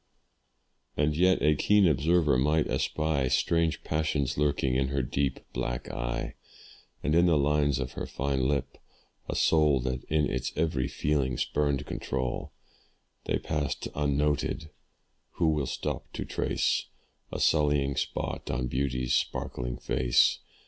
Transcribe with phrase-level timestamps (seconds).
[0.97, 6.33] And yet a keen observer might espy Strange passions lurking in her deep black eye,
[7.03, 8.79] And in the lines of her fine lip,
[9.29, 12.51] a soul That in its every feeling spurned control.
[13.25, 14.71] They passed unnoted
[15.33, 16.87] who will stop to trace
[17.31, 20.39] A sullying spot on beauty's sparkling face?